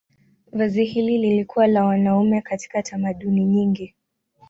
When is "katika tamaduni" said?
2.41-3.45